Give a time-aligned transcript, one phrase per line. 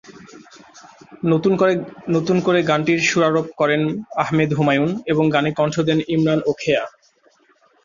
[2.15, 3.81] নতুন করে গানটির সুরারোপ করেন
[4.23, 6.83] আহমেদ হুমায়ুন এবং গানে কণ্ঠ দেন ইমরান ও খেয়া।